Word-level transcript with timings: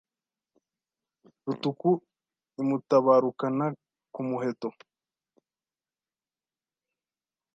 Rutuku 1.45 1.89
imutabarukana 2.61 3.65
ku 4.13 4.21
muheto 4.27 4.69